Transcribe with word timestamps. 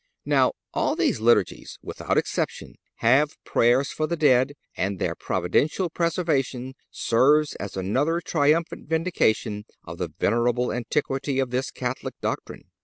Now, 0.25 0.53
all 0.73 0.95
these 0.95 1.19
Liturgies, 1.19 1.77
without 1.83 2.17
exception, 2.17 2.73
have 3.01 3.37
prayers 3.43 3.91
for 3.91 4.07
the 4.07 4.17
dead, 4.17 4.53
and 4.75 4.97
their 4.97 5.13
providential 5.13 5.91
preservation 5.91 6.73
serves 6.89 7.53
as 7.57 7.77
another 7.77 8.19
triumphant 8.19 8.89
vindication 8.89 9.63
of 9.85 9.99
the 9.99 10.09
venerable 10.19 10.71
antiquity 10.73 11.37
of 11.37 11.51
this 11.51 11.69
Catholic 11.69 12.15
doctrine. 12.19 12.71